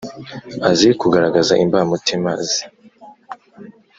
–azi 0.67 0.87
kugaragaza 1.01 1.53
imbamutima 1.63 2.31
ze; 2.47 2.61